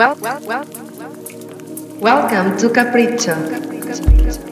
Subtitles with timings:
[0.00, 0.64] well, well, well.
[2.00, 4.49] Welcome to Capriccio.